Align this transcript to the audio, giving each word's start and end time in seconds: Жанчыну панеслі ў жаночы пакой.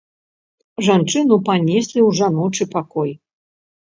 Жанчыну 0.85 1.37
панеслі 1.49 1.99
ў 2.07 2.21
жаночы 2.21 2.67
пакой. 2.73 3.11